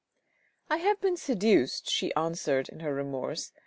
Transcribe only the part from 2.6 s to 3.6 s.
in her remorse.